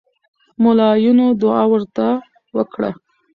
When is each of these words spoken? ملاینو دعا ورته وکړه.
ملاینو 0.63 1.27
دعا 1.41 1.63
ورته 1.71 2.05
وکړه. 2.55 2.89